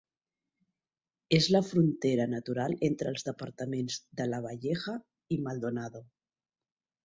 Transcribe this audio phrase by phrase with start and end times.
[1.37, 4.99] És la frontera natural entre els departaments de Lavalleja
[5.37, 6.07] i Maldonado.